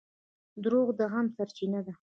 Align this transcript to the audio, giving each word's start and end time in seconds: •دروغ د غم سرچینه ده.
•دروغ 0.63 0.87
د 0.99 1.01
غم 1.11 1.27
سرچینه 1.35 1.79
ده. 1.85 1.93